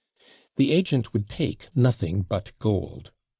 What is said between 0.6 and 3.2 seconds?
agent would take nothing but gold.